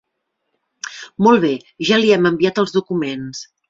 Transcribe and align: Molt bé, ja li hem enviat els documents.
Molt 1.27 1.45
bé, 1.45 1.53
ja 1.91 2.03
li 2.03 2.13
hem 2.19 2.29
enviat 2.35 2.67
els 2.67 2.79
documents. 2.81 3.49